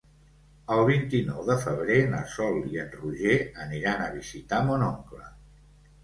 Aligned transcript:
El 0.75 0.79
vint-i-nou 0.85 1.41
de 1.49 1.57
febrer 1.65 1.97
na 2.13 2.21
Sol 2.35 2.57
i 2.75 2.79
en 2.83 2.89
Roger 3.01 3.35
aniran 3.65 4.01
a 4.05 4.09
visitar 4.15 4.63
mon 4.71 4.87
oncle. 4.87 5.29